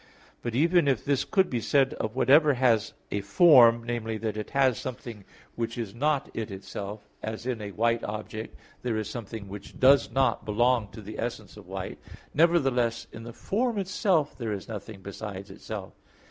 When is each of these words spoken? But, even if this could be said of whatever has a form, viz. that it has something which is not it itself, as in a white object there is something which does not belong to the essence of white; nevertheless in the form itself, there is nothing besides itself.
But, 0.41 0.55
even 0.55 0.87
if 0.87 1.05
this 1.05 1.23
could 1.23 1.47
be 1.47 1.61
said 1.61 1.93
of 1.93 2.15
whatever 2.15 2.55
has 2.55 2.93
a 3.11 3.21
form, 3.21 3.83
viz. 3.85 4.21
that 4.21 4.35
it 4.35 4.49
has 4.49 4.79
something 4.79 5.25
which 5.53 5.77
is 5.77 5.93
not 5.93 6.31
it 6.33 6.49
itself, 6.49 7.07
as 7.21 7.45
in 7.45 7.61
a 7.61 7.69
white 7.69 8.03
object 8.03 8.55
there 8.81 8.97
is 8.97 9.07
something 9.07 9.47
which 9.47 9.79
does 9.79 10.09
not 10.09 10.43
belong 10.43 10.87
to 10.93 11.03
the 11.03 11.19
essence 11.19 11.55
of 11.55 11.67
white; 11.67 11.99
nevertheless 12.33 13.05
in 13.11 13.21
the 13.25 13.31
form 13.33 13.77
itself, 13.77 14.35
there 14.35 14.53
is 14.53 14.67
nothing 14.67 15.03
besides 15.03 15.51
itself. 15.51 15.93